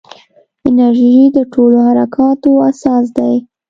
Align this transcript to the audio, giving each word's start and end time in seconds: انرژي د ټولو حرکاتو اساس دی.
انرژي 0.67 1.15
د 1.37 1.37
ټولو 1.53 1.77
حرکاتو 1.87 2.51
اساس 2.69 3.05
دی. 3.17 3.33